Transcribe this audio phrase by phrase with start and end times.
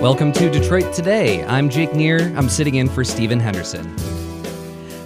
[0.00, 1.42] Welcome to Detroit Today.
[1.42, 2.32] I'm Jake Neher.
[2.36, 3.96] I'm sitting in for Stephen Henderson.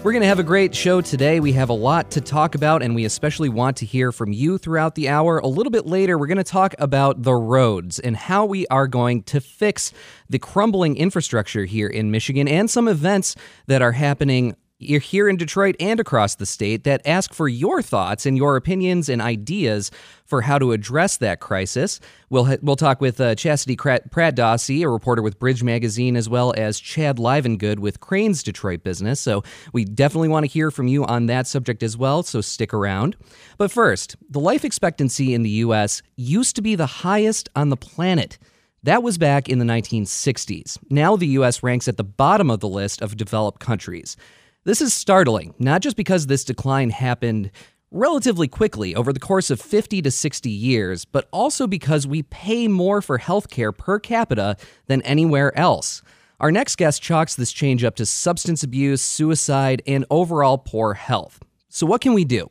[0.03, 1.41] We're going to have a great show today.
[1.41, 4.59] We have a lot to talk about, and we especially want to hear from you
[4.59, 5.39] throughout the hour.
[5.39, 8.87] A little bit later, we're going to talk about the roads and how we are
[8.87, 9.95] going to fix
[10.29, 13.35] the crumbling infrastructure here in Michigan and some events
[13.69, 18.27] that are happening here in Detroit and across the state that ask for your thoughts
[18.27, 19.91] and your opinions and ideas
[20.25, 22.01] for how to address that crisis.
[22.31, 26.55] We'll we'll talk with uh, Chastity Pratt Dawsey, a reporter with Bridge Magazine, as well
[26.57, 29.21] as Chad Livengood with Crain's Detroit Business.
[29.21, 29.43] So
[29.73, 32.23] we definitely want to hear from you on that subject as well.
[32.23, 33.17] So stick around.
[33.59, 36.03] But first, the life expectancy in the U.S.
[36.17, 38.39] used to be the highest on the planet.
[38.85, 40.77] That was back in the 1960s.
[40.91, 41.63] Now the U.S.
[41.63, 44.17] ranks at the bottom of the list of developed countries.
[44.65, 47.51] This is startling, not just because this decline happened
[47.91, 52.69] relatively quickly over the course of 50 to 60 years, but also because we pay
[52.69, 54.57] more for healthcare per capita
[54.87, 56.01] than anywhere else.
[56.39, 61.41] Our next guest chalks this change up to substance abuse, suicide, and overall poor health.
[61.69, 62.49] So, what can we do?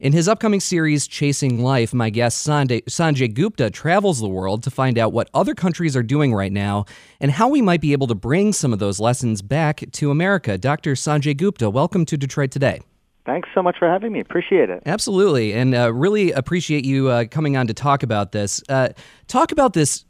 [0.00, 4.70] In his upcoming series, Chasing Life, my guest Sanjay, Sanjay Gupta travels the world to
[4.70, 6.84] find out what other countries are doing right now
[7.20, 10.56] and how we might be able to bring some of those lessons back to America.
[10.56, 10.92] Dr.
[10.92, 12.80] Sanjay Gupta, welcome to Detroit Today.
[13.26, 14.20] Thanks so much for having me.
[14.20, 14.84] Appreciate it.
[14.86, 15.52] Absolutely.
[15.52, 18.62] And uh, really appreciate you uh, coming on to talk about this.
[18.68, 18.90] Uh,
[19.26, 20.04] talk about this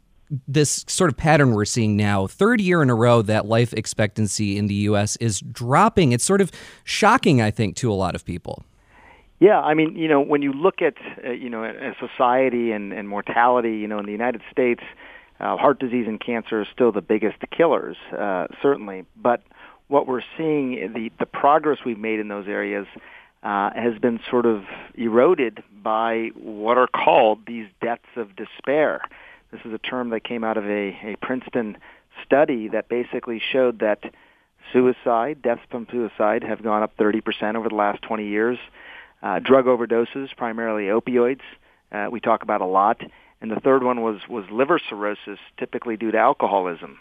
[0.47, 4.59] this sort of pattern we're seeing now, third year in a row that life expectancy
[4.59, 5.15] in the U.S.
[5.15, 6.11] is dropping.
[6.11, 6.51] It's sort of
[6.83, 8.63] shocking, I think, to a lot of people.
[9.39, 10.95] Yeah, I mean, you know, when you look at
[11.25, 14.83] uh, you know a society and, and mortality, you know, in the United States,
[15.39, 19.05] uh, heart disease and cancer are still the biggest killers, uh, certainly.
[19.15, 19.41] But
[19.87, 22.85] what we're seeing, the the progress we've made in those areas,
[23.41, 24.63] uh, has been sort of
[24.95, 29.01] eroded by what are called these deaths of despair.
[29.51, 31.77] This is a term that came out of a, a Princeton
[32.25, 34.03] study that basically showed that
[34.73, 38.59] suicide, deaths from suicide, have gone up 30% over the last 20 years
[39.21, 41.41] uh, drug overdoses, primarily opioids.
[41.91, 43.01] Uh, we talk about a lot.
[43.41, 46.99] And the third one was was liver cirrhosis, typically due to alcoholism.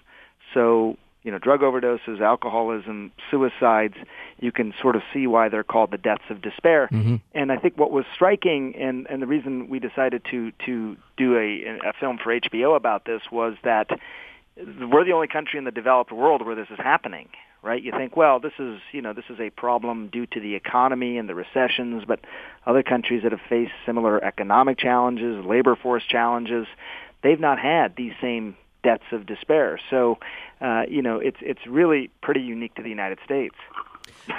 [0.54, 3.96] So you know, drug overdoses, alcoholism, suicides,
[4.38, 6.88] you can sort of see why they're called the deaths of despair.
[6.92, 7.16] Mm-hmm.
[7.34, 11.36] And I think what was striking, and, and the reason we decided to, to do
[11.36, 13.88] a, a film for HBO about this was that
[14.56, 17.28] we're the only country in the developed world where this is happening
[17.62, 17.82] right?
[17.82, 21.18] You think, well, this is you know this is a problem due to the economy
[21.18, 22.20] and the recessions, but
[22.66, 26.66] other countries that have faced similar economic challenges, labor force challenges,
[27.22, 29.78] they've not had these same deaths of despair.
[29.90, 30.18] So,
[30.60, 33.56] uh, you know, it's it's really pretty unique to the United States.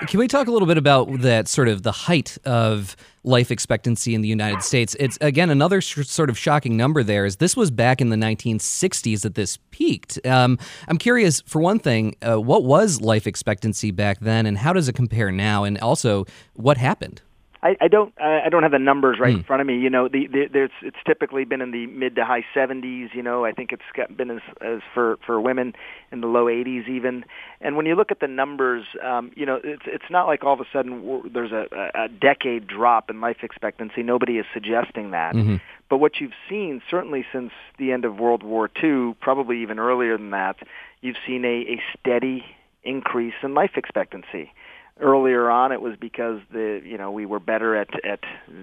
[0.07, 4.15] Can we talk a little bit about that sort of the height of life expectancy
[4.15, 4.95] in the United States?
[4.99, 7.03] It's again another sh- sort of shocking number.
[7.03, 10.25] There is this was back in the 1960s that this peaked.
[10.25, 14.73] Um, I'm curious, for one thing, uh, what was life expectancy back then, and how
[14.73, 15.63] does it compare now?
[15.63, 17.21] And also, what happened?
[17.61, 19.39] I, I don't I don't have the numbers right mm.
[19.39, 19.77] in front of me.
[19.77, 23.13] You know, the, the there's it's typically been in the mid to high 70s.
[23.13, 25.73] You know, I think it's got, been as as for for women
[26.11, 27.25] in the low 80s even.
[27.59, 30.53] And when you look at the numbers, um, you know, it's it's not like all
[30.53, 34.03] of a sudden there's a, a decade drop in life expectancy.
[34.03, 35.35] Nobody is suggesting that.
[35.35, 35.57] Mm-hmm.
[35.89, 40.17] But what you've seen, certainly since the end of World War II, probably even earlier
[40.17, 40.55] than that,
[41.01, 42.45] you've seen a, a steady
[42.83, 44.53] increase in life expectancy
[45.01, 48.19] earlier on it was because the you know we were better at at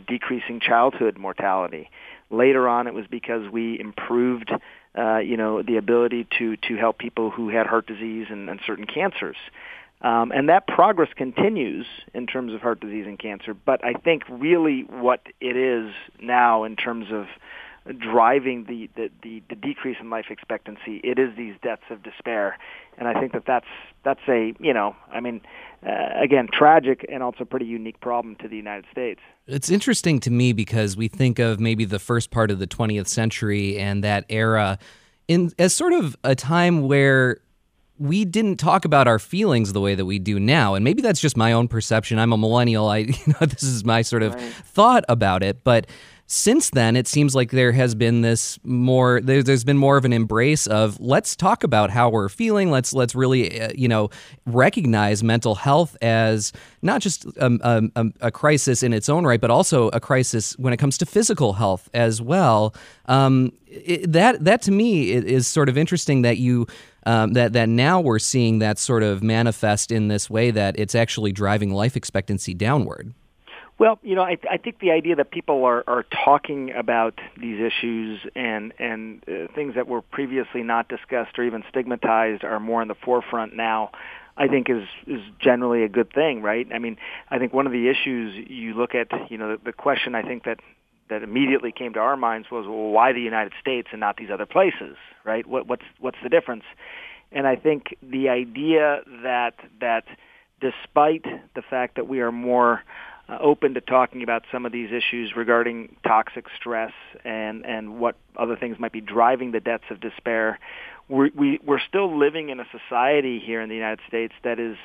[0.07, 1.91] decreasing childhood mortality.
[2.31, 4.51] Later on it was because we improved
[4.97, 8.61] uh, you know the ability to to help people who had heart disease and, and
[8.67, 9.37] certain cancers.
[10.03, 14.25] Um, and that progress continues in terms of heart disease and cancer but i think
[14.29, 17.25] really what it is now in terms of
[17.93, 21.01] driving the, the, the, the decrease in life expectancy.
[21.05, 22.59] It is these deaths of despair,
[22.99, 23.67] and I think that that's
[24.03, 25.41] that's a you know I mean
[25.87, 29.21] uh, again tragic and also pretty unique problem to the United States.
[29.47, 33.09] It's interesting to me because we think of maybe the first part of the 20th
[33.09, 34.79] century and that era
[35.29, 37.39] in as sort of a time where
[37.99, 41.21] we didn't talk about our feelings the way that we do now and maybe that's
[41.21, 44.35] just my own perception i'm a millennial i you know this is my sort of
[44.35, 44.53] right.
[44.53, 45.87] thought about it but
[46.29, 49.21] since then, it seems like there has been this more.
[49.21, 52.73] There, has been more of an embrace of let's talk about how we're feeling.
[52.73, 54.11] Let's let's really uh, you know
[54.45, 56.53] recognize mental health as
[56.83, 60.73] not just a, a, a, crisis in its own right, but also a crisis when
[60.73, 62.75] it comes to physical health as well.
[63.07, 66.67] Um, it, that that to me is sort of interesting that you.
[67.09, 70.97] Um, that that now we're seeing that sort of manifest in this way that it's
[70.97, 73.15] actually driving life expectancy downward.
[73.79, 77.61] Well, you know, I, I think the idea that people are, are talking about these
[77.61, 82.81] issues and and uh, things that were previously not discussed or even stigmatized are more
[82.81, 83.91] in the forefront now.
[84.39, 86.67] I think is is generally a good thing, right?
[86.73, 86.97] I mean,
[87.31, 90.23] I think one of the issues you look at, you know, the, the question I
[90.23, 90.61] think that
[91.09, 94.31] that immediately came to our minds was, well, why the United States and not these
[94.33, 95.47] other places, right?
[95.47, 96.65] What, what's what's the difference?
[97.31, 100.05] And I think the idea that that
[100.61, 101.25] despite
[101.55, 102.83] the fact that we are more
[103.29, 106.93] uh, open to talking about some of these issues regarding toxic stress
[107.25, 110.59] and and what other things might be driving the depths of despair.
[111.09, 114.77] We're, we we're still living in a society here in the United States that is,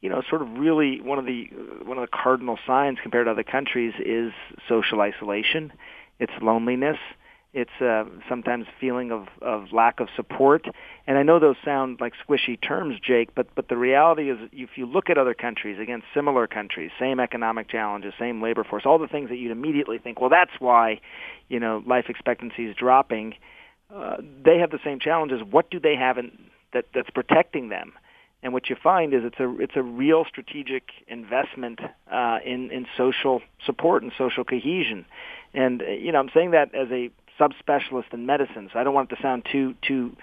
[0.00, 1.44] you know, sort of really one of the
[1.82, 4.32] one of the cardinal signs compared to other countries is
[4.68, 5.72] social isolation.
[6.18, 6.98] It's loneliness
[7.54, 10.66] it's uh, sometimes feeling of, of lack of support.
[11.06, 14.70] And I know those sound like squishy terms, Jake, but, but the reality is if
[14.76, 18.98] you look at other countries, again, similar countries, same economic challenges, same labor force, all
[18.98, 21.00] the things that you'd immediately think, well, that's why,
[21.48, 23.34] you know, life expectancy is dropping.
[23.94, 25.40] Uh, they have the same challenges.
[25.48, 26.32] What do they have in,
[26.72, 27.92] that, that's protecting them?
[28.42, 31.80] And what you find is it's a it's a real strategic investment
[32.12, 35.06] uh, in in social support and social cohesion.
[35.54, 38.94] And uh, you know, I'm saying that as a subspecialist in medicine, so I don't
[38.94, 40.16] want it to sound too too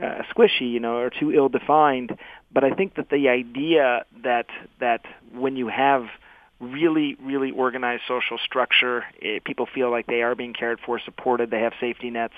[0.00, 2.16] uh, squishy, you know, or too ill-defined.
[2.52, 4.46] But I think that the idea that
[4.80, 6.06] that when you have
[6.60, 10.98] really, really organized social structure, it, eh, people feel like they are being cared for,
[11.00, 12.34] supported, they have safety nets,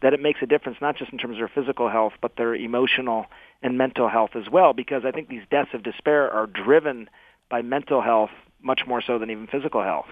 [0.00, 2.54] that it makes a difference not just in terms of their physical health, but their
[2.54, 3.26] emotional
[3.62, 4.72] and mental health as well.
[4.72, 7.10] Because I think these deaths of despair are driven
[7.50, 8.30] by mental health
[8.62, 10.06] much more so than even physical health.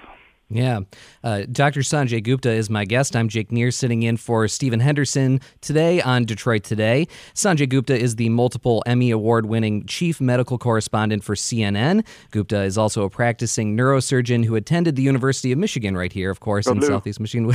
[0.53, 0.81] Yeah.
[1.25, 1.81] Uh, Dr.
[1.81, 3.17] Sanjay Gupta is my guest.
[3.17, 7.09] I'm Jake Neher, sitting in for Stephen Henderson today on Detroit Today.
[7.35, 12.05] Sanjay Gupta is the multiple Emmy Award winning chief medical correspondent for CNN.
[12.33, 16.41] Gupta is also a practicing neurosurgeon who attended the University of Michigan, right here, of
[16.41, 17.47] course, in Southeast Michigan.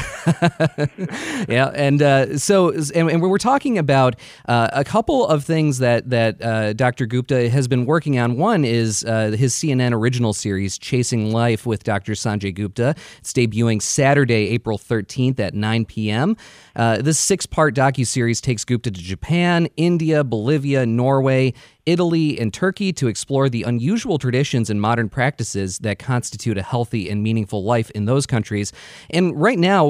[1.47, 1.71] yeah.
[1.75, 4.15] And uh, so, and, and, we're talking about
[4.47, 7.05] uh, a couple of things that, that uh, Dr.
[7.05, 8.37] Gupta has been working on.
[8.37, 12.13] One is uh, his CNN original series, Chasing Life with Dr.
[12.13, 12.86] Sanjay Gupta.
[13.19, 16.37] It's debuting Saturday, April 13th at 9 p.m.
[16.75, 21.53] Uh, this six part docu-series takes Gupta to Japan, India, Bolivia, Norway,
[21.87, 27.09] Italy, and Turkey to explore the unusual traditions and modern practices that constitute a healthy
[27.09, 28.73] and meaningful life in those countries.
[29.09, 29.87] And right now,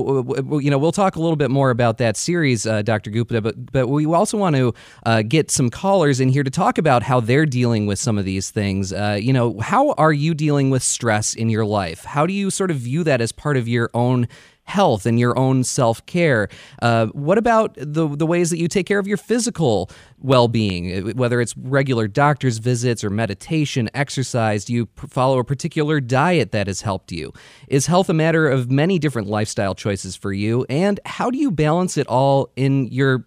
[0.59, 3.09] you know, we'll talk a little bit more about that series, uh, Dr.
[3.09, 4.73] Gupta, but, but we also want to
[5.05, 8.25] uh, get some callers in here to talk about how they're dealing with some of
[8.25, 8.93] these things.
[8.93, 12.03] Uh, you know, how are you dealing with stress in your life?
[12.03, 14.27] How do you sort of view that as part of your own
[14.67, 16.49] health and your own self care.
[16.81, 21.15] Uh, what about the the ways that you take care of your physical well being?
[21.15, 26.67] Whether it's regular doctor's visits or meditation, exercise, do you follow a particular diet that
[26.67, 27.33] has helped you?
[27.67, 30.65] Is health a matter of many different lifestyle choices for you?
[30.69, 33.25] And how do you balance it all in your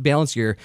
[0.00, 0.56] balance your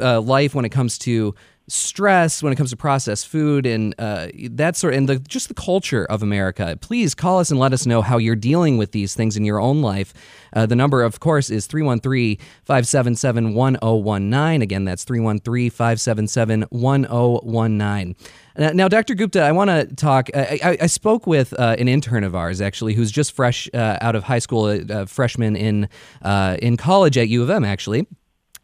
[0.00, 1.34] uh, life when it comes to
[1.68, 5.54] stress when it comes to processed food and uh, that sort and the just the
[5.54, 6.78] culture of America.
[6.80, 9.60] Please call us and let us know how you're dealing with these things in your
[9.60, 10.14] own life.
[10.52, 14.62] Uh, the number, of course, is 313 577 1019.
[14.62, 18.16] Again, that's 313 577 1019.
[18.58, 19.14] Now, Dr.
[19.14, 20.30] Gupta, I want to talk.
[20.34, 24.16] I, I, spoke with uh, an intern of ours, actually, who's just fresh uh, out
[24.16, 25.90] of high school, a, a freshman in
[26.22, 28.06] uh, in college at U of M, actually,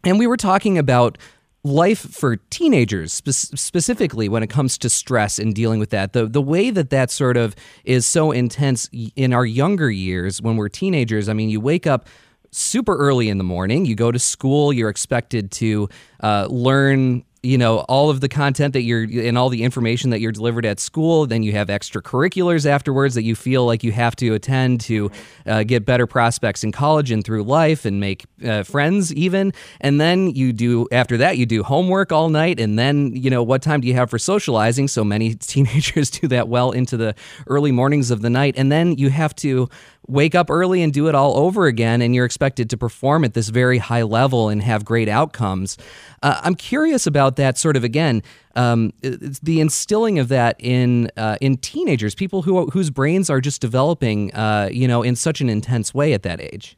[0.03, 1.19] and we were talking about
[1.65, 6.13] life for teenagers spe- specifically when it comes to stress and dealing with that.
[6.13, 7.55] The the way that that sort of
[7.85, 12.09] is so intense in our younger years when we're teenagers i mean you wake up
[12.51, 15.89] super early in the morning you go to school you're expected to
[16.23, 20.21] uh, learn you know all of the content that you're and all the information that
[20.21, 24.15] you're delivered at school then you have extracurriculars afterwards that you feel like you have
[24.17, 25.11] to attend to
[25.47, 29.53] uh, get better prospects in college and through life and make uh, friends even.
[29.81, 32.61] And then you do after that you do homework all night.
[32.61, 34.89] And then you know what time do you have for socializing?
[34.89, 37.15] So many teenagers do that well into the
[37.47, 38.55] early mornings of the night.
[38.57, 39.69] And then you have to
[40.09, 43.35] wake up early and do it all over again, and you're expected to perform at
[43.35, 45.79] this very high level and have great outcomes.
[46.23, 48.23] Uh, I'm curious about that sort of again,
[48.57, 53.61] um, the instilling of that in uh, in teenagers, people who whose brains are just
[53.61, 56.77] developing, uh, you know, in such an intense way at that age.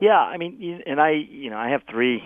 [0.00, 2.22] Yeah, I mean, and I, you know, I have three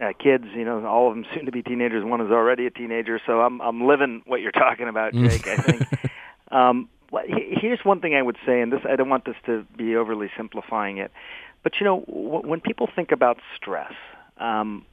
[0.00, 0.44] uh, kids.
[0.54, 2.04] You know, all of them soon to be teenagers.
[2.04, 5.46] One is already a teenager, so I'm I'm living what you're talking about, Jake.
[5.46, 5.82] I think.
[6.50, 9.96] Um, here's one thing I would say, and this I don't want this to be
[9.96, 11.10] overly simplifying it,
[11.62, 13.92] but you know, when people think about stress,
[14.38, 14.84] um,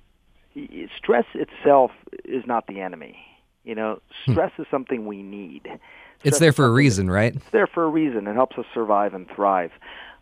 [0.97, 1.91] stress itself
[2.23, 3.17] is not the enemy.
[3.63, 4.61] You know, stress hmm.
[4.61, 5.63] is something we need.
[5.63, 5.79] Stress
[6.23, 7.35] it's there for a reason, right?
[7.35, 8.27] It's there for a reason.
[8.27, 9.71] It helps us survive and thrive.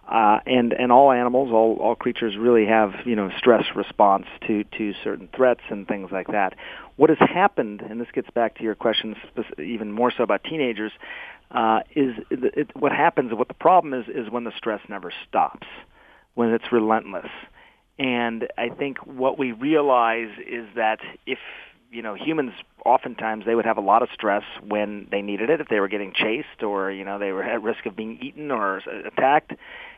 [0.07, 4.65] Uh, and and all animals, all all creatures really have you know stress response to
[4.77, 6.53] to certain threats and things like that.
[6.97, 9.15] What has happened, and this gets back to your question
[9.57, 10.91] even more so about teenagers,
[11.51, 13.33] uh, is it, it, what happens.
[13.33, 15.67] What the problem is is when the stress never stops,
[16.33, 17.29] when it's relentless.
[17.97, 21.39] And I think what we realize is that if
[21.91, 22.51] you know humans
[22.85, 25.87] oftentimes they would have a lot of stress when they needed it if they were
[25.87, 29.53] getting chased or you know they were at risk of being eaten or attacked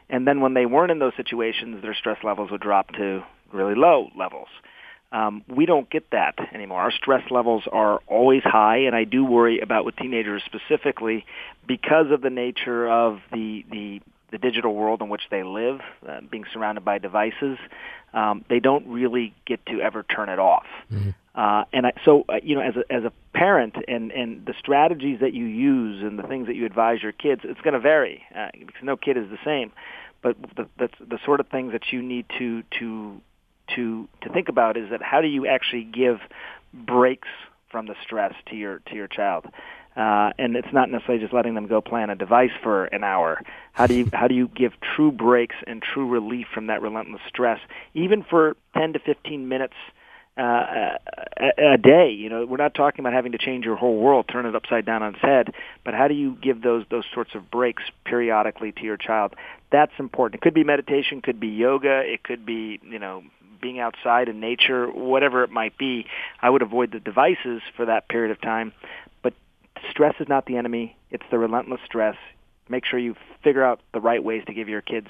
[0.10, 3.76] and then when they weren't in those situations, their stress levels would drop to really
[3.76, 4.48] low levels.
[5.12, 6.82] Um, we don't get that anymore.
[6.82, 11.26] Our stress levels are always high, and I do worry about with teenagers specifically
[11.68, 14.02] because of the nature of the the,
[14.36, 17.58] the digital world in which they live, uh, being surrounded by devices.
[18.13, 20.65] Um, they don't really get to ever turn it off.
[20.92, 21.12] Mm-hmm.
[21.34, 24.54] Uh, and I, so, uh, you know, as a, as a parent and, and the
[24.60, 27.80] strategies that you use and the things that you advise your kids, it's going to
[27.80, 29.72] vary uh, because no kid is the same.
[30.22, 33.22] But the, the, the sort of things that you need to, to,
[33.75, 36.20] to, to think about is that how do you actually give
[36.74, 37.27] breaks
[37.70, 39.46] from the stress to your, to your child?
[39.96, 43.04] Uh, and it's not necessarily just letting them go play on a device for an
[43.04, 43.42] hour.
[43.72, 47.22] How do you how do you give true breaks and true relief from that relentless
[47.30, 47.60] stress,
[47.94, 49.75] even for 10 to 15 minutes
[50.38, 50.98] uh,
[51.38, 52.12] a, a day.
[52.12, 54.86] You know, we're not talking about having to change your whole world, turn it upside
[54.86, 58.72] down on its head, but how do you give those those sorts of breaks periodically
[58.74, 59.34] to your child?
[59.72, 60.42] That's important.
[60.42, 63.24] It could be meditation, could be yoga, it could be you know
[63.62, 66.06] being outside in nature, whatever it might be.
[66.42, 68.74] I would avoid the devices for that period of time,
[69.24, 69.34] but
[69.89, 70.98] stress is not the enemy.
[71.12, 72.15] It's the relentless stress.
[72.70, 75.08] Make sure you figure out the right ways to give your kids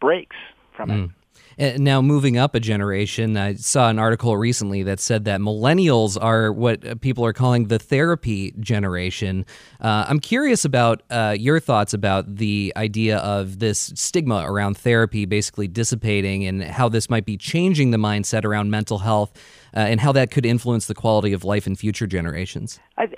[0.00, 0.36] breaks
[0.76, 1.04] from mm.
[1.04, 1.10] it.
[1.56, 6.52] Now, moving up a generation, I saw an article recently that said that millennials are
[6.52, 9.46] what people are calling the therapy generation.
[9.80, 15.26] Uh, I'm curious about uh, your thoughts about the idea of this stigma around therapy
[15.26, 19.32] basically dissipating and how this might be changing the mindset around mental health
[19.76, 22.80] uh, and how that could influence the quality of life in future generations.
[22.96, 23.08] I,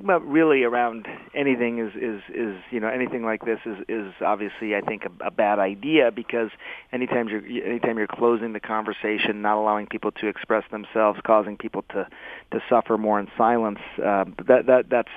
[0.00, 4.74] stigma really around anything is, is, is you know anything like this is, is obviously
[4.74, 6.50] I think a, a bad idea because
[6.92, 11.84] anytime you're anytime you're closing the conversation, not allowing people to express themselves, causing people
[11.90, 12.08] to
[12.52, 15.08] to suffer more in silence, uh, that that that's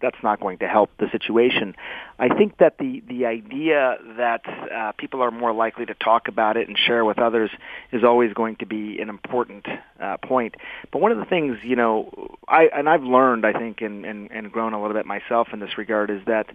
[0.00, 1.74] that's not going to help the situation.
[2.18, 6.56] I think that the the idea that uh, people are more likely to talk about
[6.56, 7.50] it and share with others
[7.92, 9.66] is always going to be an important
[10.00, 10.54] uh, point.
[10.92, 14.30] But one of the things, you know, I and I've learned, I think, and, and,
[14.30, 16.46] and grown a little bit myself in this regard, is that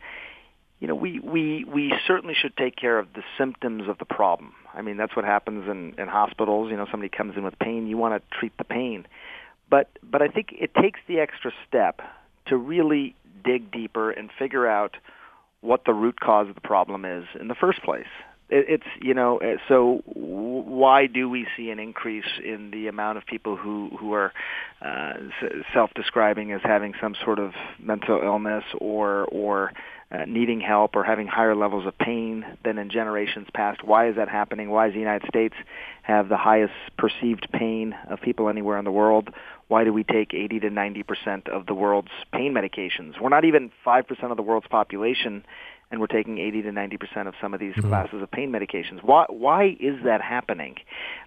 [0.79, 4.53] you know we we we certainly should take care of the symptoms of the problem.
[4.73, 6.71] I mean, that's what happens in in hospitals.
[6.71, 9.07] You know, somebody comes in with pain, you want to treat the pain.
[9.69, 12.01] But but I think it takes the extra step
[12.47, 14.97] to really dig deeper and figure out
[15.61, 18.07] what the root cause of the problem is in the first place.
[18.49, 23.17] It, it's you know uh, so why do we see an increase in the amount
[23.17, 24.33] of people who who are
[24.81, 25.13] uh,
[25.73, 29.71] self-describing as having some sort of mental illness or or
[30.15, 33.83] uh, needing help or having higher levels of pain than in generations past.
[33.83, 34.69] Why is that happening?
[34.69, 35.55] Why does the United States
[36.03, 39.29] have the highest perceived pain of people anywhere in the world?
[39.67, 43.19] Why do we take 80 to 90 percent of the world's pain medications?
[43.19, 45.43] We're not even 5 percent of the world's population,
[45.91, 47.89] and we're taking 80 to 90 percent of some of these mm-hmm.
[47.89, 49.03] classes of pain medications.
[49.03, 50.75] Why, why is that happening?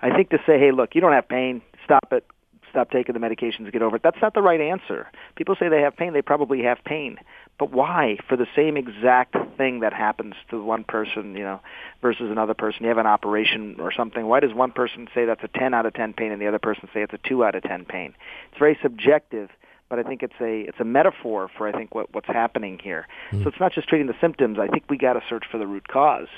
[0.01, 2.25] I think to say, hey, look, you don't have pain, stop it,
[2.71, 4.03] stop taking the medications, get over it.
[4.03, 5.09] That's not the right answer.
[5.37, 7.19] People say they have pain, they probably have pain.
[7.59, 8.19] But why?
[8.29, 11.61] For the same exact thing that happens to one person, you know,
[12.01, 12.85] versus another person.
[12.85, 14.27] You have an operation or something.
[14.27, 16.61] Why does one person say that's a 10 out of 10 pain and the other
[16.61, 18.15] person say it's a 2 out of 10 pain?
[18.51, 19.51] It's very subjective,
[19.89, 23.09] but I think it's a it's a metaphor for I think what what's happening here.
[23.33, 23.43] Mm.
[23.43, 24.59] So it's not just treating the symptoms.
[24.61, 26.29] I think we got to search for the root cause.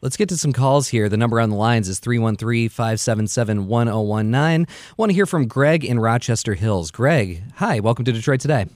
[0.00, 1.08] Let's get to some calls here.
[1.08, 4.66] The number on the lines is 313 577 1019.
[4.96, 6.92] Want to hear from Greg in Rochester Hills.
[6.92, 8.66] Greg, hi, welcome to Detroit Today.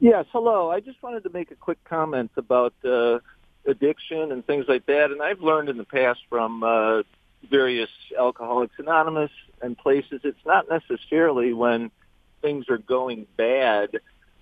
[0.00, 0.70] Yes, hello.
[0.70, 3.18] I just wanted to make a quick comment about uh,
[3.66, 5.10] addiction and things like that.
[5.10, 7.02] And I've learned in the past from uh,
[7.50, 11.90] various Alcoholics Anonymous and places, it's not necessarily when
[12.42, 13.98] things are going bad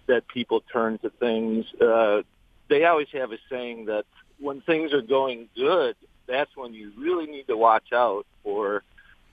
[0.08, 1.64] that people turn to things.
[1.80, 2.22] Uh,
[2.68, 4.04] they always have a saying that
[4.38, 5.96] when things are going good,
[6.26, 8.82] that's when you really need to watch out for.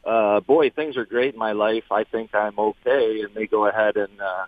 [0.06, 1.86] Uh, boy, things are great in my life.
[1.92, 4.46] I think I'm okay, and they go ahead and uh,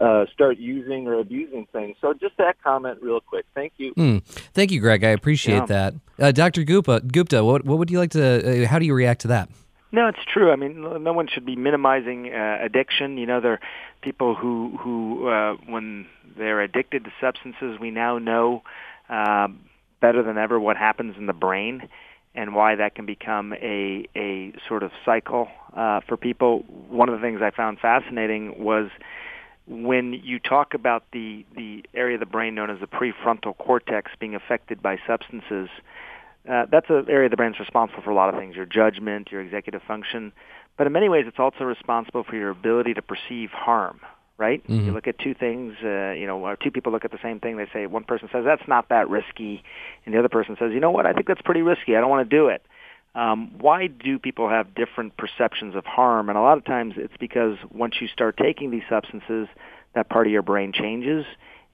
[0.00, 1.96] uh, start using or abusing things.
[2.00, 3.44] So just that comment real quick.
[3.54, 3.94] Thank you.
[3.94, 4.24] Mm.
[4.54, 5.04] Thank you, Greg.
[5.04, 5.66] I appreciate yeah.
[5.66, 5.94] that.
[6.18, 6.64] Uh, Dr.
[6.64, 9.48] Gupta, Gupta, what, what would you like to, uh, how do you react to that?
[9.92, 10.52] No, it's true.
[10.52, 13.18] I mean, no one should be minimizing uh, addiction.
[13.18, 13.60] You know, there are
[14.02, 16.06] people who who uh, when
[16.38, 18.62] they're addicted to substances, we now know
[19.08, 19.48] uh,
[20.00, 21.88] better than ever what happens in the brain
[22.36, 26.60] and why that can become a a sort of cycle uh, for people.
[26.88, 28.90] One of the things I found fascinating was
[29.70, 34.10] when you talk about the the area of the brain known as the prefrontal cortex
[34.18, 35.68] being affected by substances
[36.48, 38.66] uh, that's an area of the brain that's responsible for a lot of things, your
[38.66, 40.32] judgment, your executive function.
[40.78, 44.00] But in many ways, it's also responsible for your ability to perceive harm,
[44.38, 44.62] right?
[44.66, 44.86] Mm-hmm.
[44.86, 47.58] You look at two things, uh, you know, two people look at the same thing.
[47.58, 49.62] They say, one person says, that's not that risky.
[50.06, 51.96] And the other person says, you know what, I think that's pretty risky.
[51.96, 52.62] I don't want to do it.
[53.14, 56.28] Um, why do people have different perceptions of harm?
[56.28, 59.48] And a lot of times it's because once you start taking these substances,
[59.94, 61.24] that part of your brain changes.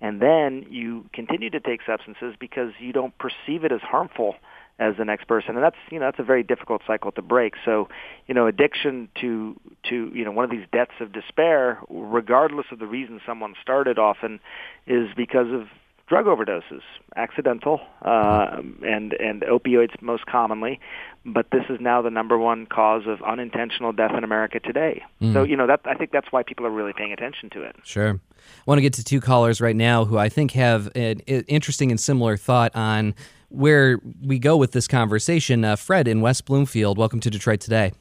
[0.01, 4.37] And then you continue to take substances because you don't perceive it as harmful
[4.79, 7.55] as the next person and that's you know that's a very difficult cycle to break
[7.65, 7.89] so
[8.27, 12.79] you know addiction to to you know one of these deaths of despair regardless of
[12.79, 14.39] the reason someone started often
[14.87, 15.69] is because of
[16.07, 16.83] drug overdoses
[17.17, 20.79] accidental uh, and and opioids most commonly
[21.25, 25.33] but this is now the number one cause of unintentional death in America today mm.
[25.33, 27.77] so you know that I think that's why people are really paying attention to it
[27.83, 31.21] sure I want to get to two callers right now who I think have an
[31.21, 33.15] interesting and similar thought on
[33.49, 35.65] where we go with this conversation.
[35.65, 37.93] Uh, Fred in West Bloomfield, welcome to Detroit Today.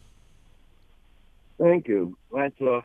[1.60, 2.18] Thank you.
[2.30, 2.82] Glad to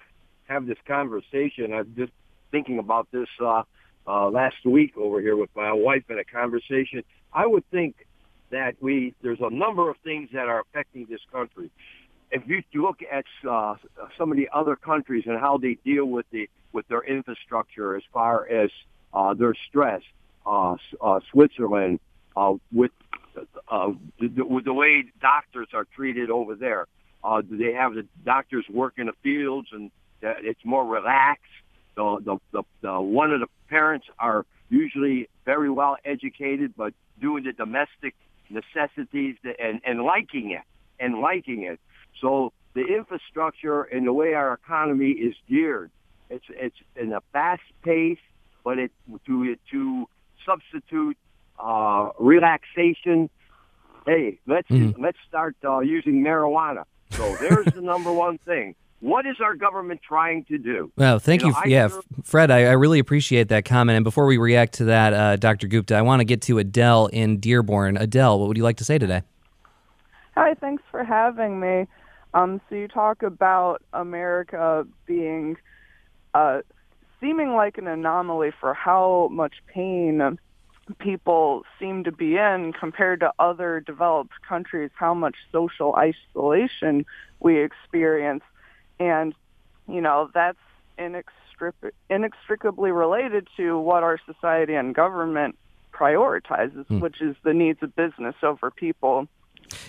[0.49, 1.73] have this conversation.
[1.73, 2.13] I'm just
[2.51, 3.63] thinking about this uh,
[4.07, 7.03] uh, last week over here with my wife in a conversation.
[7.33, 8.07] I would think
[8.51, 11.71] that we there's a number of things that are affecting this country.
[12.33, 13.75] If you look at uh,
[14.17, 18.03] some of the other countries and how they deal with the with their infrastructure as
[18.13, 18.71] far as
[19.13, 20.03] uh, their stress,
[20.47, 21.99] uh, uh, Switzerland,
[22.37, 22.93] uh, with
[23.69, 26.87] uh, the, with the way doctors are treated over there.
[27.23, 29.91] Uh, do they have the doctors work in the fields, and
[30.23, 31.45] it's more relaxed.
[31.97, 37.45] The, the, the, the one of the parents are usually very well educated, but doing
[37.45, 38.15] the domestic
[38.49, 40.63] necessities and, and liking it
[40.99, 41.81] and liking it.
[42.21, 45.91] So the infrastructure and the way our economy is geared,
[46.29, 48.19] it's it's in a fast pace,
[48.65, 48.93] but it
[49.27, 50.09] to to
[50.47, 51.17] substitute
[51.59, 53.29] uh, relaxation.
[54.07, 55.03] Hey, let's mm-hmm.
[55.03, 56.85] let's start uh, using marijuana.
[57.11, 58.75] So there's the number one thing.
[59.01, 60.93] What is our government trying to do?
[60.97, 61.49] Well, thank you.
[61.49, 61.89] you know, yeah,
[62.23, 63.97] Fred, I, I, really appreciate that comment.
[63.97, 65.69] And before we react to that, uh, Dr.
[65.69, 67.97] Gupta, I want to get to Adele in Dearborn.
[67.97, 69.23] Adele, what would you like to say today?
[70.37, 71.87] Hi, thanks for having me.
[72.35, 75.57] Um, so you talk about America being
[76.35, 76.61] uh,
[77.21, 80.39] seeming like an anomaly for how much pain
[80.99, 87.05] people seem to be in compared to other developed countries, how much social isolation
[87.39, 88.43] we experience.
[89.01, 89.35] And,
[89.89, 90.59] you know, that's
[90.99, 95.57] inextric- inextricably related to what our society and government
[95.93, 97.01] prioritizes, mm.
[97.01, 99.27] which is the needs of business over people.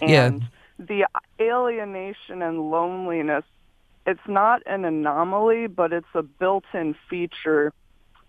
[0.02, 0.48] And yeah.
[0.80, 1.06] the
[1.40, 3.44] alienation and loneliness,
[4.08, 7.74] it's not an anomaly, but it's a built-in feature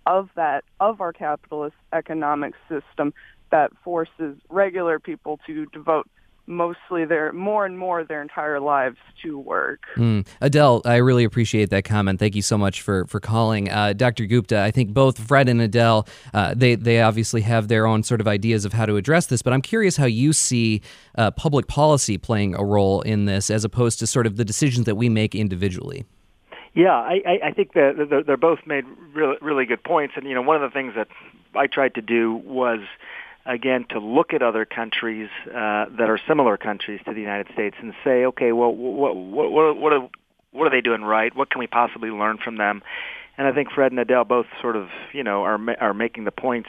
[0.04, 3.14] of that of our capitalist economic system
[3.50, 6.08] that forces regular people to devote
[6.46, 9.82] mostly their more and more their entire lives to work.
[9.96, 10.26] Mm.
[10.40, 12.18] Adele, I really appreciate that comment.
[12.18, 14.26] Thank you so much for for calling, uh, Dr.
[14.26, 14.60] Gupta.
[14.60, 18.28] I think both Fred and Adele, uh, they they obviously have their own sort of
[18.28, 20.82] ideas of how to address this, but I'm curious how you see
[21.16, 24.86] uh, public policy playing a role in this, as opposed to sort of the decisions
[24.86, 26.04] that we make individually.
[26.74, 30.14] Yeah, I, I think that they're, they're both made really, really good points.
[30.16, 31.08] And you know, one of the things that
[31.54, 32.80] I tried to do was
[33.44, 37.76] again to look at other countries uh, that are similar countries to the United States
[37.80, 40.08] and say, okay, well, what what what what are,
[40.52, 41.34] what are they doing right?
[41.34, 42.82] What can we possibly learn from them?
[43.38, 46.32] And I think Fred and Adele both sort of you know are are making the
[46.32, 46.68] points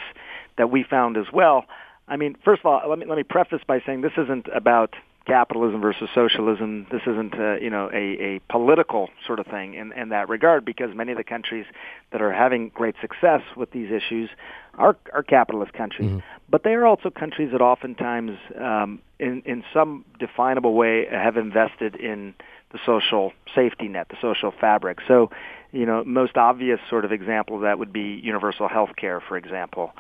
[0.57, 1.65] that we found as well.
[2.07, 4.95] I mean, first of all, let me let me preface by saying this isn't about
[5.25, 6.85] capitalism versus socialism.
[6.91, 10.65] This isn't, uh, you know, a, a political sort of thing in, in that regard
[10.65, 11.65] because many of the countries
[12.11, 14.29] that are having great success with these issues
[14.77, 16.09] are, are capitalist countries.
[16.09, 16.19] Mm-hmm.
[16.49, 21.95] But they are also countries that oftentimes, um, in, in some definable way, have invested
[21.95, 22.33] in
[22.71, 24.97] the social safety net, the social fabric.
[25.07, 25.29] So,
[25.71, 29.37] you know, most obvious sort of example of that would be universal health care, for
[29.37, 29.93] example,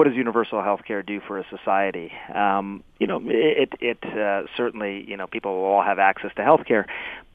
[0.00, 2.10] what does universal health care do for a society?
[2.34, 6.42] Um, you know, it, it uh, certainly, you know, people will all have access to
[6.42, 6.86] health care.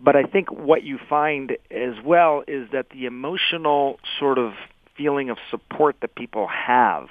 [0.01, 4.53] But I think what you find as well is that the emotional sort of
[4.97, 7.09] feeling of support that people have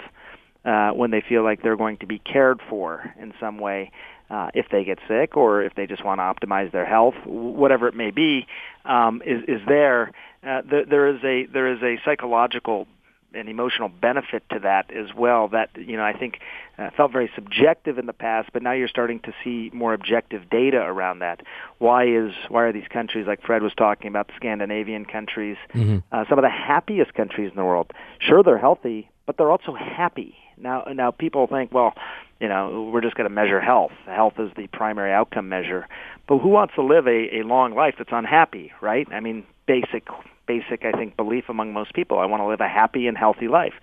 [0.64, 3.92] uh, when they feel like they're going to be cared for in some way,
[4.30, 7.86] uh, if they get sick or if they just want to optimize their health, whatever
[7.86, 8.48] it may be,
[8.84, 10.10] um, is is there.
[10.42, 12.88] Uh, there, there is a there is a psychological
[13.34, 15.48] and emotional benefit to that as well.
[15.48, 16.38] That you know I think
[16.78, 20.48] uh, felt very subjective in the past, but now you're starting to see more objective
[20.50, 21.42] data around that.
[21.78, 25.98] Why is why are these countries like Fred was talking about the Scandinavian countries, mm-hmm.
[26.12, 27.92] uh, some of the happiest countries in the world?
[28.18, 30.36] Sure, they're healthy, but they're also happy.
[30.56, 31.94] Now, now people think, well,
[32.40, 33.92] you know, we're just going to measure health.
[34.06, 35.86] Health is the primary outcome measure.
[36.28, 39.06] But who wants to live a, a long life that's unhappy, right?
[39.12, 40.06] I mean, basic,
[40.46, 42.18] basic, I think, belief among most people.
[42.18, 43.74] I want to live a happy and healthy life.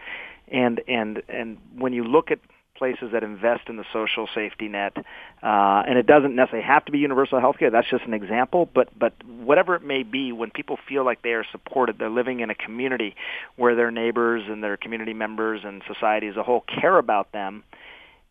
[0.47, 2.39] And and and when you look at
[2.81, 6.91] places that invest in the social safety net, uh, and it doesn't necessarily have to
[6.91, 7.69] be universal health care.
[7.69, 8.67] That's just an example.
[8.73, 12.39] But but whatever it may be, when people feel like they are supported, they're living
[12.39, 13.15] in a community
[13.55, 17.63] where their neighbors and their community members and society as a whole care about them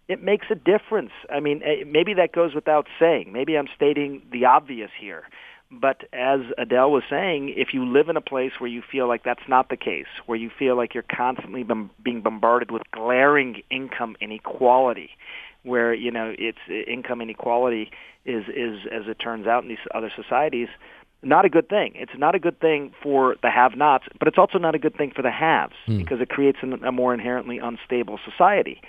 [0.08, 1.12] it makes a difference.
[1.32, 3.32] I mean, eh, maybe that goes without saying.
[3.32, 5.22] Maybe I'm stating the obvious here.
[5.70, 9.22] But as Adele was saying, if you live in a place where you feel like
[9.22, 13.62] that's not the case, where you feel like you're constantly bom- being bombarded with glaring
[13.70, 15.10] income inequality,
[15.62, 17.90] where you know it's income inequality
[18.24, 20.68] is is as it turns out in these other societies,
[21.22, 21.92] not a good thing.
[21.94, 25.12] It's not a good thing for the have-nots, but it's also not a good thing
[25.14, 25.98] for the haves mm.
[25.98, 28.80] because it creates an, a more inherently unstable society.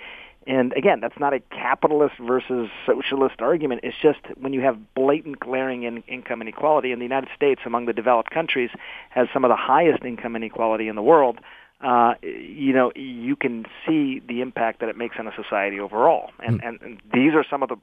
[0.46, 3.80] And again, that's not a capitalist versus socialist argument.
[3.84, 7.86] It's just when you have blatant glaring in income inequality, and the United States, among
[7.86, 8.70] the developed countries,
[9.10, 11.38] has some of the highest income inequality in the world.
[11.80, 16.30] Uh, you know, you can see the impact that it makes on a society overall.
[16.38, 16.68] And, mm.
[16.68, 17.76] and, and these are some of the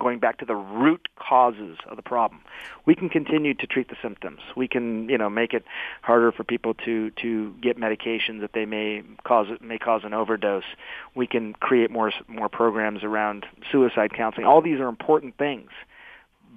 [0.00, 2.40] going back to the root causes of the problem.
[2.86, 4.40] We can continue to treat the symptoms.
[4.56, 5.64] We can, you know, make it
[6.02, 10.64] harder for people to to get medications that they may cause may cause an overdose.
[11.14, 14.46] We can create more more programs around suicide counseling.
[14.46, 15.70] All these are important things.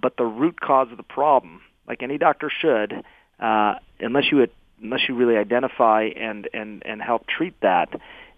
[0.01, 3.03] But the root cause of the problem, like any doctor should,
[3.39, 4.47] uh, unless you
[4.81, 7.89] unless you really identify and and and help treat that,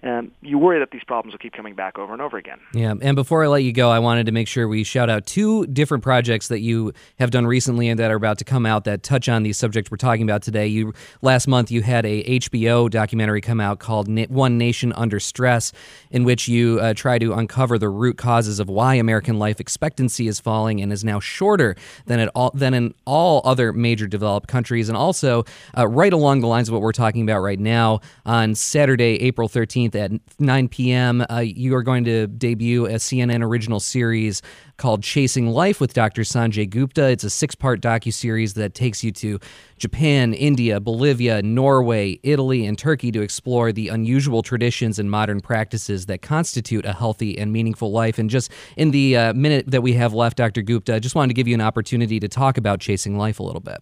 [0.05, 2.59] um, you worry that these problems will keep coming back over and over again.
[2.73, 5.25] Yeah, and before I let you go, I wanted to make sure we shout out
[5.25, 8.83] two different projects that you have done recently and that are about to come out
[8.83, 10.67] that touch on these subjects we're talking about today.
[10.67, 15.71] You last month you had a HBO documentary come out called "One Nation Under Stress,"
[16.11, 20.27] in which you uh, try to uncover the root causes of why American life expectancy
[20.27, 24.47] is falling and is now shorter than at all than in all other major developed
[24.47, 28.01] countries, and also uh, right along the lines of what we're talking about right now
[28.23, 31.25] on Saturday, April thirteenth at 9 p.m.
[31.29, 34.41] Uh, you are going to debut a CNN original series
[34.77, 36.23] called Chasing Life with Dr.
[36.23, 37.09] Sanjay Gupta.
[37.09, 39.39] It's a six-part docu-series that takes you to
[39.77, 46.05] Japan, India, Bolivia, Norway, Italy, and Turkey to explore the unusual traditions and modern practices
[46.07, 48.19] that constitute a healthy and meaningful life.
[48.19, 50.61] And just in the uh, minute that we have left, Dr.
[50.61, 53.43] Gupta, I just wanted to give you an opportunity to talk about Chasing Life a
[53.43, 53.81] little bit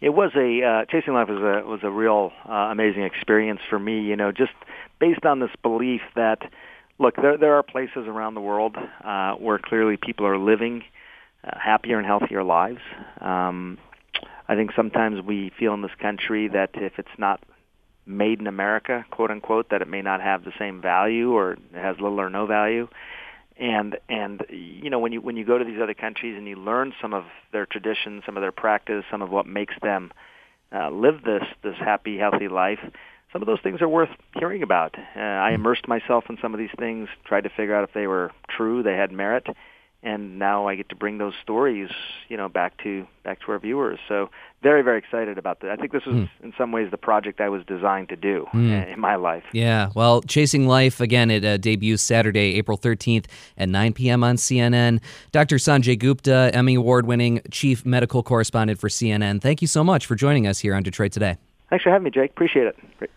[0.00, 3.78] it was a uh, chasing life was a was a real uh, amazing experience for
[3.78, 4.00] me.
[4.00, 4.52] You know, just
[5.00, 6.38] based on this belief that,
[6.98, 10.84] look, there, there are places around the world uh, where clearly people are living
[11.42, 12.80] uh, happier and healthier lives.
[13.20, 13.78] Um,
[14.46, 17.40] I think sometimes we feel in this country that if it's not
[18.04, 21.58] made in America, quote unquote, that it may not have the same value or it
[21.74, 22.88] has little or no value.
[23.56, 26.56] And and you know when you when you go to these other countries and you
[26.56, 30.12] learn some of their traditions, some of their practice, some of what makes them
[30.72, 32.80] uh, live this this happy, healthy life,
[33.32, 34.96] some of those things are worth hearing about.
[34.98, 35.56] Uh, I hmm.
[35.56, 38.82] immersed myself in some of these things, tried to figure out if they were true,
[38.82, 39.46] they had merit,
[40.02, 41.90] and now I get to bring those stories,
[42.28, 43.98] you know, back to back to our viewers.
[44.08, 44.30] So
[44.62, 45.70] very very excited about that.
[45.70, 46.30] I think this was mm.
[46.42, 48.92] in some ways the project I was designed to do mm.
[48.92, 49.44] in my life.
[49.52, 53.26] Yeah, well, Chasing Life again it uh, debuts Saturday, April 13th
[53.58, 54.24] at 9 p.m.
[54.24, 55.00] on CNN.
[55.32, 55.56] Dr.
[55.56, 59.42] Sanjay Gupta, Emmy award winning chief medical correspondent for CNN.
[59.42, 61.36] Thank you so much for joining us here on Detroit Today.
[61.68, 62.30] Thanks for having me, Jake.
[62.30, 62.76] Appreciate it.
[62.98, 63.10] Great.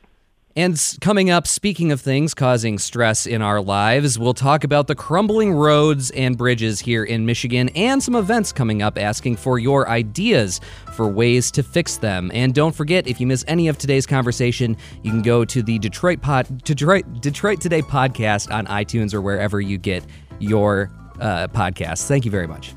[0.56, 4.94] And coming up, speaking of things causing stress in our lives, we'll talk about the
[4.94, 9.90] crumbling roads and bridges here in Michigan and some events coming up asking for your
[9.90, 10.62] ideas
[10.94, 12.30] for ways to fix them.
[12.36, 15.80] And don't forget, if you miss any of today's conversation, you can go to the
[15.80, 20.06] Detroit Pod, Detroit, Detroit Today podcast on iTunes or wherever you get
[20.38, 22.08] your uh, podcasts.
[22.08, 22.74] Thank you very much.